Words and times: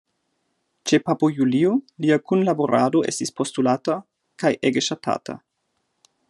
Ĉe 0.91 0.99
papo 1.09 1.27
Julio 1.33 1.73
lia 2.05 2.17
kunlaborado 2.31 3.03
estis 3.13 3.33
postulata 3.41 3.99
kaj 4.45 4.53
ege 4.71 4.85
ŝatata. 4.89 5.37